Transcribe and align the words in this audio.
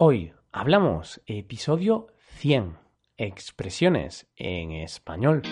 Hoy 0.00 0.32
hablamos 0.52 1.20
episodio 1.26 2.06
100, 2.36 2.76
expresiones 3.16 4.28
en 4.36 4.70
español. 4.70 5.42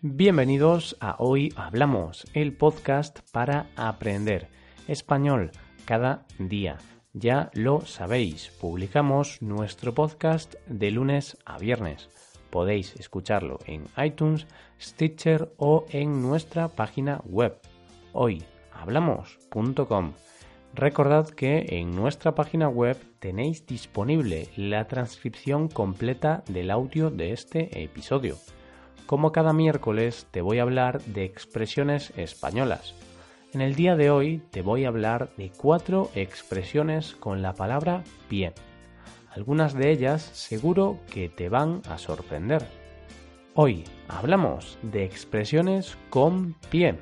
Bienvenidos 0.00 0.96
a 1.00 1.16
Hoy 1.18 1.52
Hablamos, 1.56 2.24
el 2.32 2.56
podcast 2.56 3.20
para 3.32 3.66
aprender 3.76 4.48
español 4.88 5.50
cada 5.84 6.24
día. 6.38 6.78
Ya 7.12 7.50
lo 7.52 7.82
sabéis, 7.82 8.48
publicamos 8.58 9.42
nuestro 9.42 9.92
podcast 9.92 10.54
de 10.68 10.90
lunes 10.90 11.36
a 11.44 11.58
viernes 11.58 12.08
podéis 12.52 12.94
escucharlo 12.96 13.58
en 13.66 13.86
iTunes, 13.96 14.46
Stitcher 14.80 15.52
o 15.56 15.86
en 15.90 16.22
nuestra 16.22 16.68
página 16.68 17.20
web 17.24 17.58
hoyhablamos.com. 18.12 20.12
Recordad 20.74 21.28
que 21.30 21.66
en 21.80 21.96
nuestra 21.96 22.34
página 22.34 22.68
web 22.68 22.98
tenéis 23.18 23.66
disponible 23.66 24.48
la 24.56 24.86
transcripción 24.86 25.68
completa 25.68 26.44
del 26.46 26.70
audio 26.70 27.10
de 27.10 27.32
este 27.32 27.82
episodio. 27.82 28.36
Como 29.06 29.32
cada 29.32 29.52
miércoles 29.52 30.28
te 30.30 30.42
voy 30.42 30.58
a 30.58 30.62
hablar 30.62 31.02
de 31.02 31.24
expresiones 31.24 32.12
españolas. 32.16 32.94
En 33.52 33.60
el 33.60 33.74
día 33.74 33.96
de 33.96 34.10
hoy 34.10 34.42
te 34.50 34.62
voy 34.62 34.84
a 34.84 34.88
hablar 34.88 35.30
de 35.36 35.50
cuatro 35.50 36.10
expresiones 36.14 37.16
con 37.16 37.42
la 37.42 37.54
palabra 37.54 38.04
pie. 38.28 38.52
Algunas 39.34 39.72
de 39.72 39.90
ellas 39.90 40.20
seguro 40.22 41.00
que 41.10 41.30
te 41.30 41.48
van 41.48 41.80
a 41.88 41.96
sorprender. 41.96 42.66
Hoy 43.54 43.84
hablamos 44.06 44.78
de 44.82 45.04
expresiones 45.04 45.96
con 46.10 46.54
pie. 46.68 46.98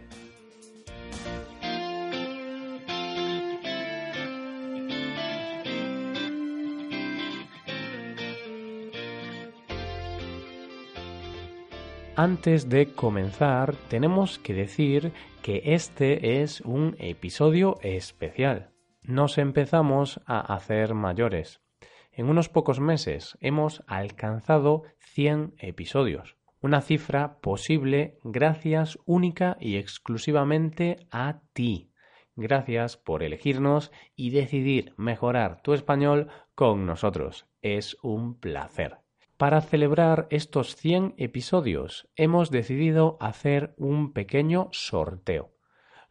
Antes 12.15 12.69
de 12.69 12.93
comenzar, 12.93 13.75
tenemos 13.89 14.39
que 14.39 14.55
decir 14.55 15.13
que 15.43 15.63
este 15.65 16.43
es 16.43 16.61
un 16.61 16.95
episodio 16.99 17.79
especial. 17.83 18.71
Nos 19.03 19.39
empezamos 19.39 20.21
a 20.27 20.55
hacer 20.55 20.95
mayores. 20.95 21.61
En 22.21 22.29
unos 22.29 22.51
pocos 22.51 22.81
meses 22.81 23.39
hemos 23.41 23.83
alcanzado 23.87 24.83
100 24.99 25.55
episodios, 25.57 26.37
una 26.61 26.83
cifra 26.83 27.41
posible 27.41 28.19
gracias 28.25 28.99
única 29.07 29.57
y 29.59 29.79
exclusivamente 29.79 30.99
a 31.11 31.41
ti. 31.55 31.95
Gracias 32.37 32.99
por 32.99 33.23
elegirnos 33.23 33.91
y 34.17 34.33
decidir 34.33 34.93
mejorar 34.99 35.63
tu 35.63 35.73
español 35.73 36.29
con 36.55 36.85
nosotros. 36.85 37.47
Es 37.63 37.97
un 38.03 38.39
placer. 38.39 38.99
Para 39.39 39.63
celebrar 39.63 40.27
estos 40.29 40.77
100 40.77 41.15
episodios 41.17 42.11
hemos 42.17 42.51
decidido 42.51 43.17
hacer 43.19 43.73
un 43.79 44.13
pequeño 44.13 44.69
sorteo. 44.73 45.55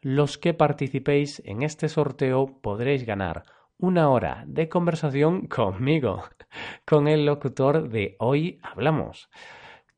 Los 0.00 0.38
que 0.38 0.54
participéis 0.54 1.40
en 1.44 1.62
este 1.62 1.88
sorteo 1.88 2.58
podréis 2.62 3.06
ganar 3.06 3.44
una 3.80 4.10
hora 4.10 4.44
de 4.46 4.68
conversación 4.68 5.46
conmigo, 5.46 6.24
con 6.84 7.08
el 7.08 7.24
locutor 7.24 7.88
de 7.88 8.14
Hoy 8.18 8.60
Hablamos. 8.62 9.30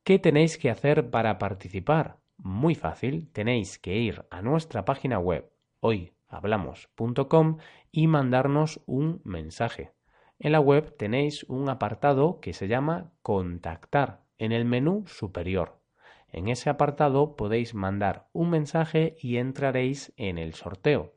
¿Qué 0.05 0.21
tenéis 0.21 0.57
que 0.57 0.71
hacer 0.71 1.11
para 1.11 1.39
participar? 1.39 2.19
Muy 2.37 2.77
fácil, 2.77 3.29
tenéis 3.33 3.81
que 3.81 3.97
ir 3.97 4.25
a 4.31 4.41
nuestra 4.41 4.85
página 4.85 5.19
web 5.19 5.51
hoyhablamos.com 5.81 7.59
y 7.91 8.07
mandarnos 8.07 8.81
un 8.87 9.21
mensaje. 9.25 9.91
En 10.39 10.53
la 10.53 10.61
web 10.61 10.97
tenéis 10.97 11.43
un 11.45 11.69
apartado 11.69 12.39
que 12.41 12.53
se 12.53 12.69
llama 12.69 13.11
Contactar 13.23 14.23
en 14.39 14.53
el 14.53 14.65
menú 14.65 15.05
superior. 15.07 15.81
En 16.29 16.47
ese 16.49 16.71
apartado 16.71 17.35
podéis 17.35 17.75
mandar 17.75 18.29
un 18.33 18.51
mensaje 18.51 19.17
y 19.21 19.39
entraréis 19.39 20.13
en 20.17 20.39
el 20.39 20.55
sorteo. 20.55 21.15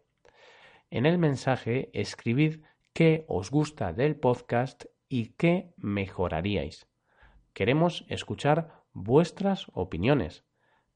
En 0.95 1.05
el 1.05 1.17
mensaje 1.17 1.89
escribid 1.91 2.61
qué 2.93 3.25
os 3.27 3.51
gusta 3.51 3.91
del 3.91 4.15
podcast 4.15 4.85
y 5.09 5.33
qué 5.33 5.73
mejoraríais. 5.75 6.87
Queremos 7.51 8.05
escuchar 8.07 8.81
vuestras 8.93 9.67
opiniones, 9.73 10.45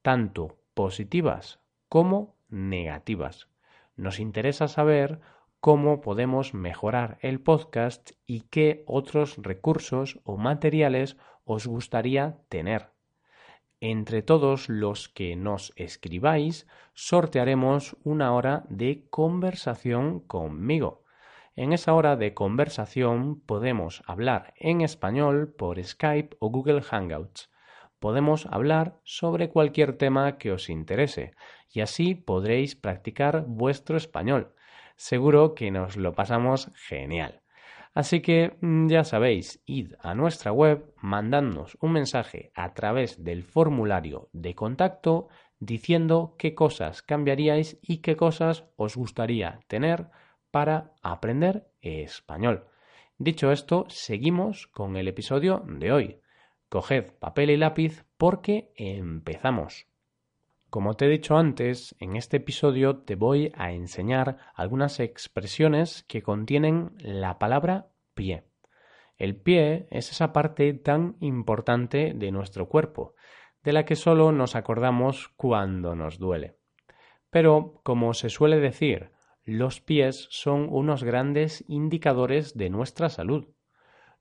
tanto 0.01 0.57
positivas 0.73 1.59
como 1.89 2.37
negativas. 2.47 3.49
Nos 3.97 4.21
interesa 4.21 4.69
saber 4.69 5.19
cómo 5.59 5.99
podemos 5.99 6.53
mejorar 6.53 7.17
el 7.19 7.41
podcast 7.41 8.11
y 8.25 8.43
qué 8.49 8.85
otros 8.87 9.35
recursos 9.35 10.21
o 10.23 10.37
materiales 10.37 11.17
os 11.43 11.67
gustaría 11.67 12.37
tener. 12.47 12.93
Entre 13.81 14.22
todos 14.22 14.67
los 14.67 15.07
que 15.07 15.38
nos 15.38 15.72
escribáis, 15.78 16.67
sortearemos 16.94 17.95
una 18.03 18.34
hora 18.34 18.66
de 18.67 19.06
conversación 19.09 20.19
conmigo. 20.19 21.06
En 21.56 21.72
esa 21.72 21.94
hora 21.94 22.17
de 22.17 22.34
conversación 22.34 23.40
podemos 23.40 24.03
hablar 24.06 24.53
en 24.57 24.81
español 24.81 25.53
por 25.53 25.81
Skype 25.81 26.35
o 26.40 26.50
Google 26.50 26.81
Hangouts. 26.81 27.50
Podemos 28.00 28.47
hablar 28.47 29.00
sobre 29.03 29.50
cualquier 29.50 29.94
tema 29.97 30.38
que 30.38 30.51
os 30.51 30.69
interese 30.69 31.34
y 31.72 31.79
así 31.79 32.16
podréis 32.16 32.75
practicar 32.75 33.46
vuestro 33.47 33.96
español. 33.96 34.53
Seguro 34.97 35.56
que 35.56 35.72
nos 35.72 35.96
lo 35.96 36.13
pasamos 36.13 36.69
genial. 36.75 37.41
Así 37.99 38.21
que 38.21 38.55
mm, 38.61 38.87
ya 38.87 39.03
sabéis, 39.03 39.61
id 39.65 39.95
a 39.99 40.15
nuestra 40.15 40.53
web, 40.53 40.93
mandadnos 41.01 41.77
un 41.81 41.91
mensaje 41.91 42.49
a 42.55 42.73
través 42.73 43.25
del 43.25 43.43
formulario 43.43 44.29
de 44.31 44.55
contacto 44.55 45.27
diciendo 45.59 46.33
qué 46.37 46.55
cosas 46.55 47.01
cambiaríais 47.01 47.77
y 47.81 47.97
qué 47.97 48.15
cosas 48.15 48.63
os 48.77 48.95
gustaría 48.95 49.59
tener 49.67 50.07
para 50.49 50.93
aprender 51.01 51.67
español. 51.81 52.67
Dicho 53.17 53.51
esto, 53.51 53.85
seguimos 53.89 54.67
con 54.67 54.95
el 54.95 55.09
episodio 55.09 55.66
de 55.67 55.91
hoy. 55.91 56.21
Coged 56.69 57.11
papel 57.19 57.49
y 57.49 57.57
lápiz 57.57 58.05
porque 58.17 58.71
empezamos. 58.77 59.88
Como 60.69 60.94
te 60.94 61.06
he 61.06 61.09
dicho 61.09 61.35
antes, 61.35 61.96
en 62.00 62.16
este 62.16 62.38
episodio 62.38 62.97
te 62.97 63.16
voy 63.16 63.52
a 63.56 63.72
enseñar 63.72 64.38
algunas 64.53 65.00
expresiones 65.00 66.03
que 66.03 66.22
contienen 66.22 66.91
la 67.00 67.40
palabra 67.40 67.88
pie. 68.13 68.44
El 69.18 69.35
pie 69.35 69.88
es 69.90 70.12
esa 70.12 70.31
parte 70.31 70.75
tan 70.75 71.16
importante 71.22 72.13
de 72.13 72.31
nuestro 72.31 72.69
cuerpo, 72.69 73.16
de 73.63 73.74
la 73.74 73.84
que 73.84 73.96
solo 73.96 74.31
nos 74.31 74.56
acordamos 74.56 75.29
cuando 75.29 75.96
nos 75.96 76.19
duele. 76.19 76.58
Pero, 77.31 77.81
como 77.84 78.13
se 78.13 78.29
suele 78.29 78.59
decir, 78.59 79.09
los 79.44 79.81
pies 79.81 80.28
son 80.29 80.68
unos 80.69 81.03
grandes 81.03 81.66
indicadores 81.68 82.56
de 82.56 82.69
nuestra 82.69 83.09
salud. 83.09 83.47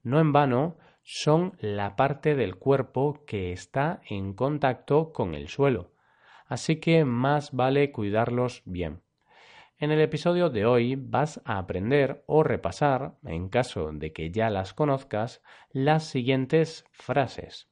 No 0.03 0.19
en 0.19 0.33
vano, 0.33 0.79
son 1.03 1.59
la 1.61 1.95
parte 1.95 2.35
del 2.35 2.57
cuerpo 2.57 3.23
que 3.27 3.53
está 3.53 4.01
en 4.09 4.33
contacto 4.33 5.13
con 5.13 5.35
el 5.35 5.49
suelo 5.49 5.91
así 6.49 6.77
que 6.77 7.05
más 7.05 7.53
vale 7.53 7.93
cuidarlos 7.93 8.63
bien. 8.65 9.03
En 9.79 9.93
el 9.93 10.01
episodio 10.01 10.51
de 10.51 10.67
hoy 10.67 10.97
vas 10.97 11.41
a 11.45 11.59
aprender 11.59 12.25
o 12.27 12.43
repasar, 12.43 13.15
en 13.25 13.49
caso 13.49 13.93
de 13.93 14.13
que 14.13 14.33
ya 14.33 14.51
las 14.51 14.75
conozcas, 14.75 15.41
las 15.71 16.05
siguientes 16.05 16.85
frases. 16.91 17.69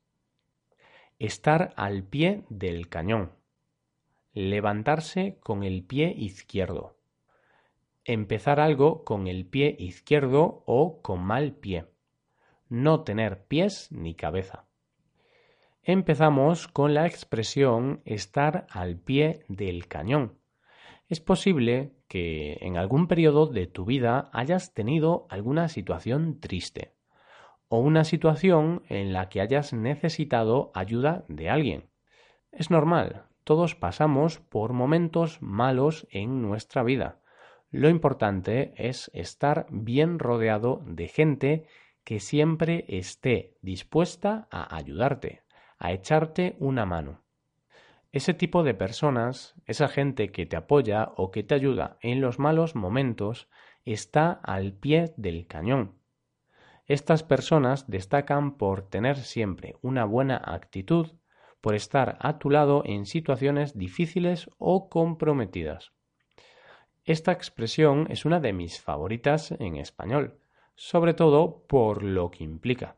Estar 1.18 1.72
al 1.76 2.04
pie 2.04 2.44
del 2.48 2.88
cañón. 2.88 3.32
Levantarse 4.34 5.38
con 5.42 5.64
el 5.64 5.82
pie 5.82 6.14
izquierdo. 6.16 6.96
Empezar 8.04 8.60
algo 8.60 9.02
con 9.02 9.26
el 9.26 9.44
pie 9.44 9.74
izquierdo 9.76 10.62
o 10.66 11.02
con 11.02 11.22
mal 11.22 11.54
pie. 11.54 11.86
No 12.68 13.02
tener 13.02 13.46
pies 13.46 13.90
ni 13.90 14.14
cabeza. 14.14 14.65
Empezamos 15.88 16.66
con 16.66 16.94
la 16.94 17.06
expresión 17.06 18.00
estar 18.04 18.66
al 18.70 18.96
pie 18.96 19.44
del 19.46 19.86
cañón. 19.86 20.36
Es 21.06 21.20
posible 21.20 21.92
que 22.08 22.58
en 22.60 22.76
algún 22.76 23.06
periodo 23.06 23.46
de 23.46 23.68
tu 23.68 23.84
vida 23.84 24.28
hayas 24.32 24.74
tenido 24.74 25.28
alguna 25.30 25.68
situación 25.68 26.40
triste 26.40 26.96
o 27.68 27.78
una 27.78 28.02
situación 28.02 28.82
en 28.88 29.12
la 29.12 29.28
que 29.28 29.40
hayas 29.40 29.72
necesitado 29.72 30.72
ayuda 30.74 31.24
de 31.28 31.50
alguien. 31.50 31.88
Es 32.50 32.68
normal, 32.68 33.26
todos 33.44 33.76
pasamos 33.76 34.40
por 34.40 34.72
momentos 34.72 35.40
malos 35.40 36.08
en 36.10 36.42
nuestra 36.42 36.82
vida. 36.82 37.20
Lo 37.70 37.88
importante 37.88 38.74
es 38.76 39.08
estar 39.14 39.68
bien 39.70 40.18
rodeado 40.18 40.82
de 40.84 41.06
gente 41.06 41.68
que 42.02 42.18
siempre 42.18 42.86
esté 42.88 43.54
dispuesta 43.62 44.48
a 44.50 44.74
ayudarte 44.74 45.45
a 45.78 45.92
echarte 45.92 46.56
una 46.58 46.86
mano. 46.86 47.22
Ese 48.12 48.34
tipo 48.34 48.62
de 48.62 48.74
personas, 48.74 49.54
esa 49.66 49.88
gente 49.88 50.32
que 50.32 50.46
te 50.46 50.56
apoya 50.56 51.12
o 51.16 51.30
que 51.30 51.42
te 51.42 51.54
ayuda 51.54 51.98
en 52.00 52.20
los 52.20 52.38
malos 52.38 52.74
momentos, 52.74 53.48
está 53.84 54.32
al 54.32 54.72
pie 54.72 55.12
del 55.16 55.46
cañón. 55.46 55.98
Estas 56.86 57.22
personas 57.22 57.90
destacan 57.90 58.56
por 58.56 58.88
tener 58.88 59.16
siempre 59.16 59.76
una 59.82 60.04
buena 60.04 60.40
actitud, 60.42 61.08
por 61.60 61.74
estar 61.74 62.16
a 62.20 62.38
tu 62.38 62.48
lado 62.48 62.82
en 62.84 63.06
situaciones 63.06 63.76
difíciles 63.76 64.48
o 64.58 64.88
comprometidas. 64.88 65.92
Esta 67.04 67.32
expresión 67.32 68.06
es 68.10 68.24
una 68.24 68.40
de 68.40 68.52
mis 68.52 68.80
favoritas 68.80 69.52
en 69.52 69.76
español, 69.76 70.38
sobre 70.74 71.14
todo 71.14 71.64
por 71.66 72.02
lo 72.02 72.30
que 72.30 72.44
implica. 72.44 72.96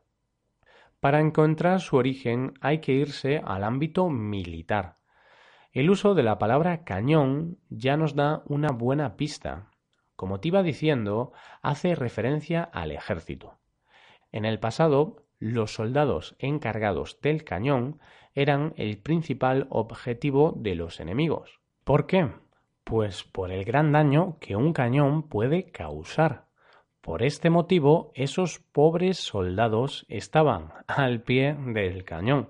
Para 0.99 1.21
encontrar 1.21 1.79
su 1.79 1.95
origen 1.95 2.53
hay 2.59 2.79
que 2.79 2.91
irse 2.91 3.41
al 3.45 3.63
ámbito 3.63 4.09
militar. 4.09 4.97
El 5.71 5.89
uso 5.89 6.13
de 6.13 6.23
la 6.23 6.37
palabra 6.37 6.83
cañón 6.83 7.57
ya 7.69 7.95
nos 7.95 8.15
da 8.15 8.43
una 8.47 8.69
buena 8.69 9.15
pista. 9.15 9.69
Como 10.15 10.39
te 10.39 10.49
iba 10.49 10.61
diciendo, 10.61 11.31
hace 11.61 11.95
referencia 11.95 12.63
al 12.63 12.91
ejército. 12.91 13.59
En 14.31 14.43
el 14.43 14.59
pasado, 14.59 15.23
los 15.37 15.73
soldados 15.73 16.35
encargados 16.37 17.21
del 17.21 17.45
cañón 17.45 17.99
eran 18.33 18.73
el 18.75 18.97
principal 18.97 19.67
objetivo 19.69 20.53
de 20.57 20.75
los 20.75 20.99
enemigos. 20.99 21.61
¿Por 21.85 22.07
qué? 22.07 22.29
Pues 22.83 23.23
por 23.23 23.51
el 23.51 23.63
gran 23.63 23.93
daño 23.93 24.37
que 24.41 24.57
un 24.57 24.73
cañón 24.73 25.29
puede 25.29 25.71
causar. 25.71 26.48
Por 27.01 27.23
este 27.23 27.49
motivo, 27.49 28.11
esos 28.13 28.59
pobres 28.59 29.17
soldados 29.17 30.05
estaban 30.09 30.73
al 30.87 31.21
pie 31.21 31.55
del 31.55 32.03
cañón. 32.03 32.49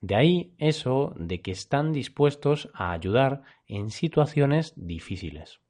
De 0.00 0.14
ahí 0.14 0.54
eso 0.58 1.14
de 1.16 1.40
que 1.40 1.52
están 1.52 1.92
dispuestos 1.92 2.68
a 2.74 2.92
ayudar 2.92 3.42
en 3.66 3.90
situaciones 3.90 4.72
difíciles. 4.76 5.60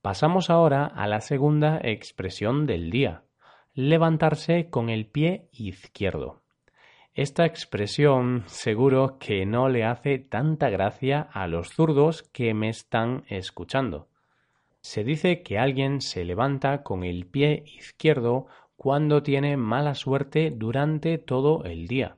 Pasamos 0.00 0.48
ahora 0.48 0.86
a 0.86 1.06
la 1.06 1.20
segunda 1.20 1.80
expresión 1.82 2.66
del 2.66 2.90
día, 2.90 3.24
levantarse 3.74 4.70
con 4.70 4.88
el 4.88 5.06
pie 5.06 5.48
izquierdo. 5.52 6.42
Esta 7.14 7.44
expresión 7.46 8.44
seguro 8.46 9.18
que 9.18 9.44
no 9.44 9.68
le 9.68 9.84
hace 9.84 10.18
tanta 10.18 10.70
gracia 10.70 11.20
a 11.32 11.46
los 11.48 11.68
zurdos 11.70 12.22
que 12.22 12.54
me 12.54 12.68
están 12.68 13.24
escuchando. 13.28 14.08
Se 14.80 15.04
dice 15.04 15.42
que 15.42 15.58
alguien 15.58 16.00
se 16.00 16.24
levanta 16.24 16.82
con 16.82 17.04
el 17.04 17.26
pie 17.26 17.64
izquierdo 17.66 18.46
cuando 18.76 19.22
tiene 19.22 19.56
mala 19.56 19.94
suerte 19.94 20.50
durante 20.50 21.18
todo 21.18 21.64
el 21.64 21.88
día. 21.88 22.16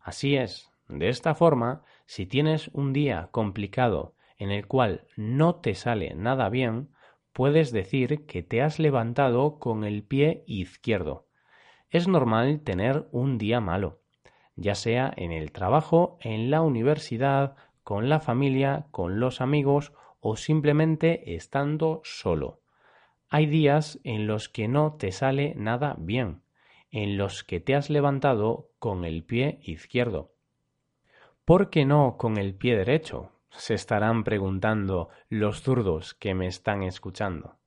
Así 0.00 0.36
es, 0.36 0.70
de 0.88 1.08
esta 1.08 1.34
forma, 1.34 1.82
si 2.06 2.26
tienes 2.26 2.68
un 2.72 2.92
día 2.92 3.28
complicado 3.30 4.14
en 4.36 4.50
el 4.50 4.66
cual 4.66 5.06
no 5.16 5.56
te 5.56 5.74
sale 5.74 6.14
nada 6.14 6.48
bien, 6.48 6.90
puedes 7.32 7.72
decir 7.72 8.26
que 8.26 8.42
te 8.42 8.62
has 8.62 8.78
levantado 8.78 9.58
con 9.58 9.84
el 9.84 10.02
pie 10.02 10.44
izquierdo. 10.46 11.26
Es 11.90 12.08
normal 12.08 12.60
tener 12.60 13.08
un 13.12 13.38
día 13.38 13.60
malo 13.60 14.00
ya 14.56 14.74
sea 14.74 15.12
en 15.16 15.32
el 15.32 15.52
trabajo, 15.52 16.18
en 16.20 16.50
la 16.50 16.62
universidad, 16.62 17.56
con 17.82 18.08
la 18.08 18.20
familia, 18.20 18.86
con 18.90 19.20
los 19.20 19.40
amigos 19.40 19.92
o 20.26 20.36
simplemente 20.36 21.34
estando 21.34 22.00
solo. 22.02 22.62
Hay 23.28 23.44
días 23.44 24.00
en 24.04 24.26
los 24.26 24.48
que 24.48 24.68
no 24.68 24.94
te 24.94 25.12
sale 25.12 25.52
nada 25.54 25.96
bien, 25.98 26.40
en 26.90 27.18
los 27.18 27.44
que 27.44 27.60
te 27.60 27.74
has 27.74 27.90
levantado 27.90 28.70
con 28.78 29.04
el 29.04 29.22
pie 29.22 29.58
izquierdo. 29.64 30.32
¿Por 31.44 31.68
qué 31.68 31.84
no 31.84 32.16
con 32.16 32.38
el 32.38 32.54
pie 32.54 32.74
derecho? 32.74 33.32
se 33.50 33.74
estarán 33.74 34.24
preguntando 34.24 35.10
los 35.28 35.60
zurdos 35.60 36.14
que 36.14 36.34
me 36.34 36.46
están 36.46 36.82
escuchando. 36.82 37.58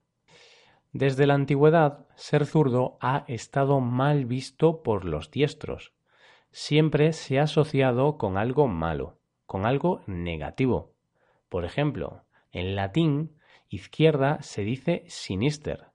Desde 0.92 1.26
la 1.26 1.34
antigüedad, 1.34 2.08
ser 2.16 2.44
zurdo 2.44 2.98
ha 3.00 3.24
estado 3.28 3.80
mal 3.80 4.24
visto 4.26 4.82
por 4.82 5.04
los 5.04 5.30
diestros, 5.30 5.94
siempre 6.50 7.12
se 7.12 7.38
ha 7.38 7.44
asociado 7.44 8.18
con 8.18 8.36
algo 8.36 8.66
malo, 8.66 9.20
con 9.46 9.64
algo 9.64 10.02
negativo. 10.06 10.92
Por 11.48 11.64
ejemplo, 11.64 12.24
en 12.52 12.76
latín, 12.76 13.36
izquierda 13.68 14.40
se 14.42 14.62
dice 14.62 15.04
sinister 15.08 15.86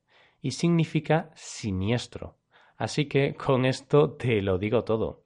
y 0.42 0.52
significa 0.52 1.32
siniestro. 1.36 2.38
Así 2.78 3.06
que 3.06 3.36
con 3.36 3.66
esto 3.66 4.12
te 4.14 4.42
lo 4.42 4.58
digo 4.58 4.84
todo. 4.84 5.24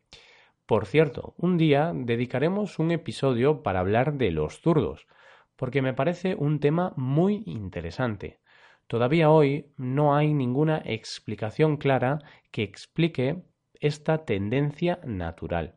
Por 0.65 0.85
cierto, 0.85 1.33
un 1.37 1.57
día 1.57 1.93
dedicaremos 1.95 2.77
un 2.77 2.91
episodio 2.91 3.63
para 3.63 3.79
hablar 3.79 4.13
de 4.13 4.31
los 4.31 4.59
zurdos, 4.59 5.07
porque 5.55 5.81
me 5.81 5.93
parece 5.93 6.35
un 6.35 6.59
tema 6.59 6.93
muy 6.97 7.43
interesante. 7.45 8.39
Todavía 8.87 9.29
hoy 9.29 9.71
no 9.77 10.15
hay 10.15 10.33
ninguna 10.33 10.81
explicación 10.85 11.77
clara 11.77 12.19
que 12.51 12.63
explique 12.63 13.43
esta 13.79 14.25
tendencia 14.25 14.99
natural. 15.03 15.76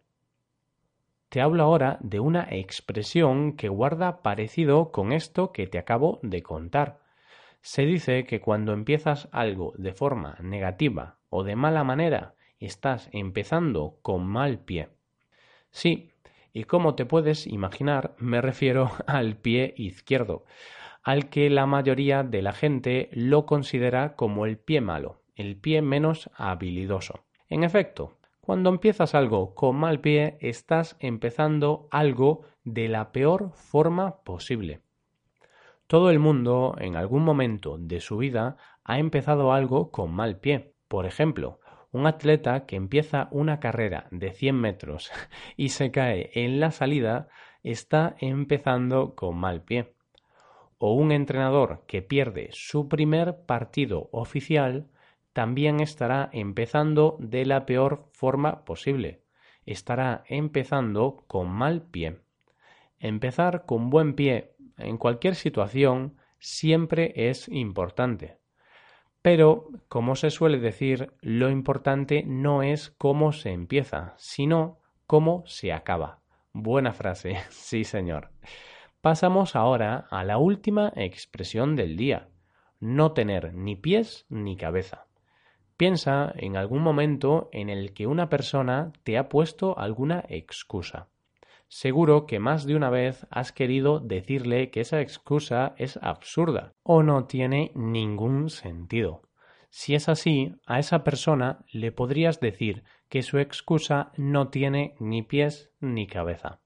Te 1.30 1.40
hablo 1.40 1.62
ahora 1.62 1.96
de 2.00 2.18
una 2.18 2.48
expresión 2.50 3.52
que 3.52 3.68
guarda 3.68 4.20
parecido 4.20 4.90
con 4.90 5.12
esto 5.12 5.52
que 5.52 5.68
te 5.68 5.78
acabo 5.78 6.18
de 6.24 6.42
contar. 6.42 6.98
Se 7.62 7.86
dice 7.86 8.24
que 8.24 8.40
cuando 8.40 8.72
empiezas 8.72 9.28
algo 9.30 9.72
de 9.76 9.92
forma 9.92 10.36
negativa 10.42 11.18
o 11.28 11.44
de 11.44 11.54
mala 11.54 11.84
manera, 11.84 12.34
estás 12.58 13.08
empezando 13.12 14.00
con 14.02 14.26
mal 14.26 14.58
pie. 14.58 14.88
Sí, 15.70 16.10
y 16.52 16.64
como 16.64 16.96
te 16.96 17.06
puedes 17.06 17.46
imaginar, 17.46 18.16
me 18.18 18.40
refiero 18.40 18.90
al 19.06 19.36
pie 19.36 19.72
izquierdo, 19.76 20.44
al 21.04 21.28
que 21.28 21.48
la 21.48 21.64
mayoría 21.64 22.24
de 22.24 22.42
la 22.42 22.52
gente 22.52 23.08
lo 23.12 23.46
considera 23.46 24.16
como 24.16 24.46
el 24.46 24.58
pie 24.58 24.80
malo, 24.80 25.22
el 25.36 25.56
pie 25.56 25.80
menos 25.80 26.28
habilidoso. 26.34 27.24
En 27.48 27.62
efecto, 27.62 28.16
cuando 28.50 28.70
empiezas 28.70 29.14
algo 29.14 29.54
con 29.54 29.76
mal 29.76 30.00
pie, 30.00 30.36
estás 30.40 30.96
empezando 30.98 31.86
algo 31.92 32.40
de 32.64 32.88
la 32.88 33.12
peor 33.12 33.52
forma 33.52 34.24
posible. 34.24 34.80
Todo 35.86 36.10
el 36.10 36.18
mundo, 36.18 36.74
en 36.80 36.96
algún 36.96 37.22
momento 37.22 37.78
de 37.78 38.00
su 38.00 38.16
vida, 38.16 38.56
ha 38.82 38.98
empezado 38.98 39.52
algo 39.52 39.92
con 39.92 40.10
mal 40.12 40.40
pie. 40.40 40.74
Por 40.88 41.06
ejemplo, 41.06 41.60
un 41.92 42.08
atleta 42.08 42.66
que 42.66 42.74
empieza 42.74 43.28
una 43.30 43.60
carrera 43.60 44.08
de 44.10 44.32
100 44.32 44.56
metros 44.56 45.12
y 45.56 45.68
se 45.68 45.92
cae 45.92 46.32
en 46.34 46.58
la 46.58 46.72
salida 46.72 47.28
está 47.62 48.16
empezando 48.18 49.14
con 49.14 49.36
mal 49.36 49.62
pie. 49.62 49.94
O 50.78 50.94
un 50.94 51.12
entrenador 51.12 51.84
que 51.86 52.02
pierde 52.02 52.48
su 52.50 52.88
primer 52.88 53.44
partido 53.46 54.08
oficial 54.10 54.88
también 55.32 55.80
estará 55.80 56.28
empezando 56.32 57.16
de 57.20 57.44
la 57.44 57.66
peor 57.66 58.08
forma 58.12 58.64
posible. 58.64 59.22
Estará 59.66 60.24
empezando 60.28 61.24
con 61.26 61.48
mal 61.48 61.82
pie. 61.82 62.20
Empezar 62.98 63.64
con 63.66 63.90
buen 63.90 64.14
pie 64.14 64.54
en 64.76 64.98
cualquier 64.98 65.34
situación 65.34 66.16
siempre 66.38 67.12
es 67.14 67.48
importante. 67.48 68.38
Pero, 69.22 69.68
como 69.88 70.16
se 70.16 70.30
suele 70.30 70.58
decir, 70.58 71.12
lo 71.20 71.50
importante 71.50 72.24
no 72.26 72.62
es 72.62 72.90
cómo 72.96 73.32
se 73.32 73.50
empieza, 73.50 74.14
sino 74.16 74.78
cómo 75.06 75.44
se 75.46 75.72
acaba. 75.72 76.22
Buena 76.52 76.92
frase, 76.92 77.36
sí 77.50 77.84
señor. 77.84 78.30
Pasamos 79.00 79.56
ahora 79.56 80.06
a 80.10 80.24
la 80.24 80.38
última 80.38 80.92
expresión 80.96 81.76
del 81.76 81.96
día. 81.96 82.28
No 82.80 83.12
tener 83.12 83.54
ni 83.54 83.76
pies 83.76 84.26
ni 84.30 84.56
cabeza. 84.56 85.06
Piensa 85.80 86.34
en 86.36 86.58
algún 86.58 86.82
momento 86.82 87.48
en 87.52 87.70
el 87.70 87.94
que 87.94 88.06
una 88.06 88.28
persona 88.28 88.92
te 89.02 89.16
ha 89.16 89.30
puesto 89.30 89.78
alguna 89.78 90.22
excusa. 90.28 91.08
Seguro 91.68 92.26
que 92.26 92.38
más 92.38 92.66
de 92.66 92.74
una 92.76 92.90
vez 92.90 93.26
has 93.30 93.50
querido 93.50 93.98
decirle 93.98 94.70
que 94.70 94.82
esa 94.82 95.00
excusa 95.00 95.74
es 95.78 95.98
absurda 96.02 96.74
o 96.82 97.02
no 97.02 97.24
tiene 97.24 97.72
ningún 97.74 98.50
sentido. 98.50 99.22
Si 99.70 99.94
es 99.94 100.10
así, 100.10 100.52
a 100.66 100.80
esa 100.80 101.02
persona 101.02 101.64
le 101.72 101.92
podrías 101.92 102.40
decir 102.40 102.84
que 103.08 103.22
su 103.22 103.38
excusa 103.38 104.12
no 104.18 104.48
tiene 104.48 104.96
ni 104.98 105.22
pies 105.22 105.70
ni 105.80 106.06
cabeza. 106.06 106.60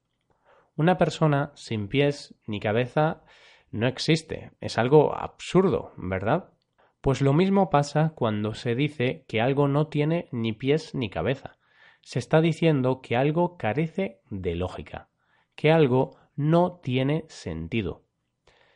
Una 0.75 0.99
persona 0.99 1.53
sin 1.55 1.87
pies 1.87 2.35
ni 2.49 2.59
cabeza 2.59 3.23
no 3.71 3.87
existe, 3.87 4.51
es 4.61 4.77
algo 4.77 5.17
absurdo, 5.17 5.93
¿verdad? 5.99 6.51
Pues 7.05 7.21
lo 7.21 7.35
mismo 7.35 7.69
pasa 7.69 8.15
cuando 8.15 8.55
se 8.55 8.75
dice 8.75 9.27
que 9.29 9.43
algo 9.43 9.69
no 9.69 9.89
tiene 9.89 10.27
ni 10.33 10.55
pies 10.55 10.95
ni 10.95 11.11
cabeza. 11.11 11.59
Se 12.01 12.19
está 12.19 12.41
diciendo 12.41 13.03
que 13.03 13.15
algo 13.15 13.59
carece 13.59 14.23
de 14.31 14.55
lógica, 14.55 15.11
que 15.55 15.71
algo 15.71 16.17
no 16.35 16.81
tiene 16.83 17.27
sentido. 17.29 18.07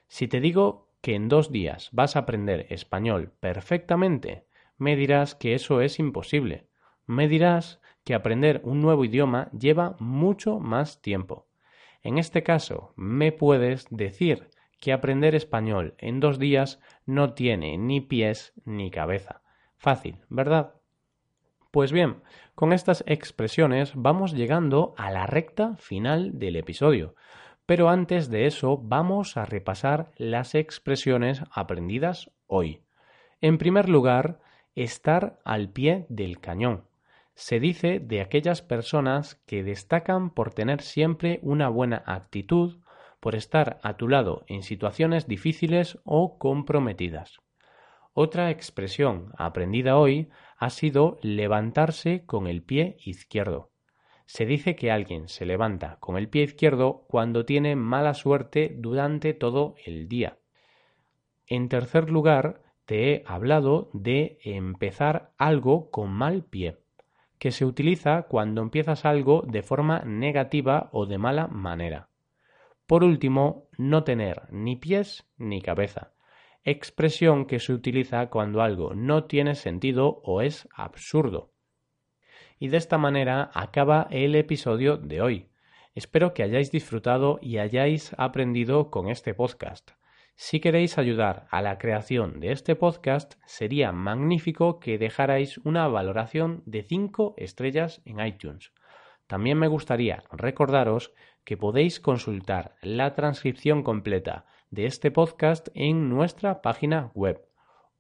Si 0.09 0.29
te 0.29 0.41
digo 0.41 0.91
que 1.01 1.15
en 1.15 1.31
dos 1.31 1.51
días 1.51 1.89
vas 1.93 2.17
a 2.17 2.19
aprender 2.19 2.67
español 2.69 3.33
perfectamente, 3.41 4.45
me 4.77 4.95
dirás 4.95 5.35
que 5.35 5.55
eso 5.55 5.81
es 5.81 5.99
imposible. 5.99 6.69
Me 7.07 7.29
dirás 7.29 7.81
que 8.05 8.13
aprender 8.13 8.61
un 8.63 8.83
nuevo 8.83 9.07
idioma 9.07 9.51
lleva 9.53 9.97
mucho 10.01 10.61
más 10.61 11.01
tiempo. 11.01 11.49
En 12.03 12.19
este 12.19 12.43
caso, 12.43 12.93
me 12.95 13.33
puedes 13.33 13.87
decir 13.89 14.51
que 14.81 14.93
aprender 14.93 15.35
español 15.35 15.95
en 15.99 16.21
dos 16.21 16.39
días 16.39 16.81
no 17.07 17.35
tiene 17.35 17.79
ni 17.79 18.01
pies 18.01 18.53
ni 18.65 18.91
cabeza. 18.91 19.43
Fácil, 19.77 20.19
¿verdad? 20.29 20.75
Pues 21.71 21.93
bien, 21.93 22.23
con 22.55 22.73
estas 22.73 23.05
expresiones 23.07 23.93
vamos 23.95 24.33
llegando 24.33 24.95
a 24.97 25.11
la 25.11 25.27
recta 25.27 25.77
final 25.77 26.39
del 26.39 26.57
episodio. 26.57 27.15
Pero 27.67 27.91
antes 27.91 28.31
de 28.31 28.47
eso 28.47 28.79
vamos 28.79 29.37
a 29.37 29.45
repasar 29.45 30.11
las 30.17 30.55
expresiones 30.55 31.43
aprendidas 31.53 32.31
hoy. 32.47 32.83
En 33.41 33.59
primer 33.59 33.89
lugar, 33.89 34.41
estar 34.75 35.39
al 35.45 35.69
pie 35.69 36.07
del 36.09 36.41
cañón. 36.41 36.85
Se 37.35 37.61
dice 37.61 38.01
de 38.01 38.21
aquellas 38.21 38.63
personas 38.63 39.37
que 39.47 39.63
destacan 39.63 40.31
por 40.31 40.53
tener 40.53 40.83
siempre 40.83 41.39
una 41.43 41.69
buena 41.69 42.03
actitud, 42.07 42.79
por 43.21 43.35
estar 43.35 43.79
a 43.83 43.97
tu 43.97 44.09
lado 44.09 44.45
en 44.47 44.63
situaciones 44.63 45.27
difíciles 45.27 45.99
o 46.05 46.39
comprometidas. 46.39 47.41
Otra 48.13 48.51
expresión 48.51 49.33
aprendida 49.37 49.97
hoy 49.97 50.29
ha 50.57 50.71
sido 50.71 51.19
levantarse 51.23 52.25
con 52.27 52.47
el 52.47 52.63
pie 52.63 52.97
izquierdo. 53.05 53.71
Se 54.27 54.45
dice 54.45 54.77
que 54.77 54.91
alguien 54.91 55.29
se 55.29 55.47
levanta 55.47 55.97
con 56.01 56.17
el 56.19 56.29
pie 56.29 56.43
izquierdo 56.43 57.07
cuando 57.09 57.45
tiene 57.45 57.77
mala 57.77 58.15
suerte 58.15 58.75
durante 58.77 59.35
todo 59.35 59.75
el 59.87 60.09
día. 60.09 60.39
En 61.47 61.69
tercer 61.69 62.11
lugar, 62.11 62.63
te 62.85 63.13
he 63.13 63.25
hablado 63.27 63.91
de 63.93 64.39
empezar 64.43 65.33
algo 65.39 65.91
con 65.91 66.11
mal 66.11 66.45
pie, 66.45 66.79
que 67.39 67.53
se 67.53 67.65
utiliza 67.65 68.25
cuando 68.25 68.63
empiezas 68.63 69.05
algo 69.05 69.45
de 69.47 69.63
forma 69.63 70.01
negativa 70.05 70.89
o 70.93 71.07
de 71.07 71.19
mala 71.19 71.47
manera. 71.47 72.09
Por 72.89 73.05
último, 73.05 73.69
no 73.77 74.03
tener 74.03 74.51
ni 74.51 74.75
pies 74.75 75.29
ni 75.37 75.61
cabeza, 75.61 76.15
expresión 76.65 77.45
que 77.45 77.61
se 77.61 77.75
utiliza 77.75 78.31
cuando 78.31 78.63
algo 78.63 78.95
no 78.95 79.25
tiene 79.25 79.57
sentido 79.57 80.23
o 80.25 80.41
es 80.41 80.67
absurdo. 80.75 81.53
Y 82.59 82.69
de 82.69 82.79
esta 82.79 82.97
manera 82.97 83.51
acaba 83.53 84.09
el 84.11 84.35
episodio 84.35 84.97
de 84.97 85.21
hoy. 85.21 85.51
Espero 85.95 86.33
que 86.33 86.43
hayáis 86.43 86.73
disfrutado 86.73 87.39
y 87.43 87.59
hayáis 87.59 88.15
aprendido 88.17 88.91
con 88.91 89.11
este 89.11 89.35
podcast. 89.35 89.91
Si 90.35 90.59
queréis 90.59 90.97
ayudar 90.97 91.47
a 91.51 91.61
la 91.61 91.77
creación 91.77 92.41
de 92.41 92.53
este 92.53 92.75
podcast, 92.75 93.35
sería 93.45 93.93
magnífico 93.93 94.81
que 94.81 94.97
dejarais 94.97 95.59
una 95.59 95.89
valoración 95.89 96.63
de 96.65 96.85
5 96.85 97.35
estrellas 97.37 98.01
en 98.07 98.25
iTunes. 98.25 98.73
También 99.27 99.59
me 99.59 99.69
gustaría 99.69 100.25
recordaros 100.33 101.13
que 101.49 101.57
podéis 101.57 101.99
consultar 101.99 102.75
la 102.83 103.15
transcripción 103.15 103.83
completa 103.83 104.45
de 104.71 104.85
este 104.85 105.11
podcast 105.11 105.69
en 105.73 106.11
nuestra 106.11 106.61
página 106.61 107.11
web 107.15 107.41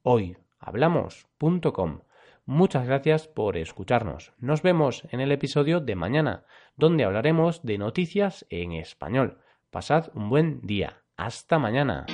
hoyhablamos.com. 0.02 2.00
Muchas 2.44 2.86
gracias 2.86 3.26
por 3.26 3.56
escucharnos. 3.56 4.34
Nos 4.36 4.60
vemos 4.60 5.08
en 5.12 5.20
el 5.20 5.32
episodio 5.32 5.80
de 5.80 5.96
mañana, 5.96 6.44
donde 6.76 7.04
hablaremos 7.04 7.62
de 7.62 7.78
noticias 7.78 8.44
en 8.50 8.72
español. 8.72 9.38
Pasad 9.70 10.10
un 10.12 10.28
buen 10.28 10.60
día. 10.60 11.04
Hasta 11.16 11.58
mañana. 11.58 12.04